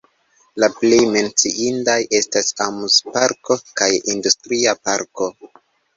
[0.61, 5.29] La plej menciindaj estas amuzparko kaj industria parko.